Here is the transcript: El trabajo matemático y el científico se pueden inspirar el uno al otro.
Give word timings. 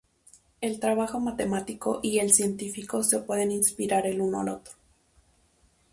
El 0.61 0.79
trabajo 0.79 1.19
matemático 1.19 1.99
y 2.01 2.17
el 2.17 2.33
científico 2.33 3.03
se 3.03 3.19
pueden 3.19 3.51
inspirar 3.51 4.07
el 4.07 4.19
uno 4.19 4.41
al 4.41 4.49
otro. 4.49 4.73